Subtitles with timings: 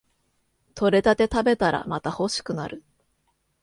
[0.73, 2.83] 採れたて食べたらまた欲しくなる